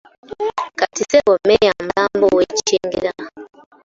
Kati 0.79 1.01
ssebo 1.03 1.31
mmeeya 1.39 1.71
mulamba 1.83 2.25
ow’e 2.33 2.45
Kyengera. 2.67 3.13